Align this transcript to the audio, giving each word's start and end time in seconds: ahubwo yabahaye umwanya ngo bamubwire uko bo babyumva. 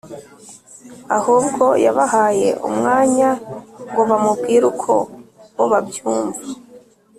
ahubwo 1.17 1.65
yabahaye 1.85 2.49
umwanya 2.67 3.29
ngo 3.89 4.01
bamubwire 4.09 4.65
uko 4.73 4.93
bo 5.55 5.65
babyumva. 5.71 6.41